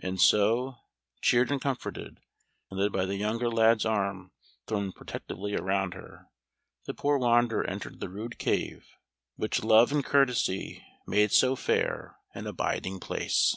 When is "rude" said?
8.08-8.36